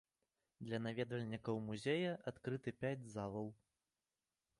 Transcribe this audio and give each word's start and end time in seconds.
Для 0.67 0.77
наведвальнікаў 0.85 1.59
музея 1.67 2.13
адкрыты 2.31 2.69
пяць 2.85 3.05
залаў. 3.17 3.47